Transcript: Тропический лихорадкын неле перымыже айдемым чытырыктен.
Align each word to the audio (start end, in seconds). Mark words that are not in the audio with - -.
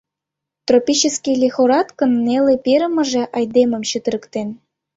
Тропический 0.67 1.35
лихорадкын 1.43 2.11
неле 2.25 2.55
перымыже 2.65 3.23
айдемым 3.37 3.81
чытырыктен. 3.89 4.47